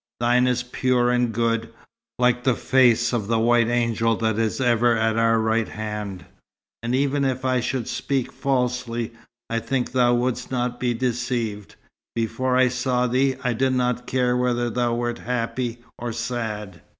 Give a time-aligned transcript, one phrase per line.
[0.19, 1.71] Thine is pure and good,
[2.17, 6.25] like the face of the white angel that is ever at our right hand;
[6.81, 9.13] and even if I should speak falsely,
[9.47, 11.75] I think thou wouldst not be deceived.
[12.15, 16.81] Before I saw thee, I did not care whether thou wert happy or sad.